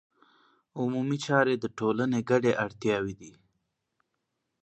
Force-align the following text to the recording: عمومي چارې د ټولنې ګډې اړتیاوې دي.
عمومي 0.79 1.17
چارې 1.25 1.53
د 1.59 1.65
ټولنې 1.77 2.19
ګډې 2.29 2.51
اړتیاوې 2.65 3.13
دي. 3.21 3.33